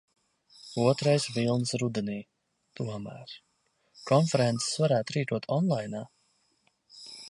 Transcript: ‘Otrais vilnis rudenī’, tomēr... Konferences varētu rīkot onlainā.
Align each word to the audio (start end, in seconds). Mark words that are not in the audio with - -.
‘Otrais 0.83 1.27
vilnis 1.35 1.73
rudenī’, 1.83 2.17
tomēr... 2.81 3.37
Konferences 4.13 4.75
varētu 4.85 5.19
rīkot 5.21 5.51
onlainā. 5.59 6.07